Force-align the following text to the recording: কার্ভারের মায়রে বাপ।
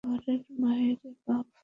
কার্ভারের 0.03 0.41
মায়রে 0.61 1.09
বাপ। 1.25 1.45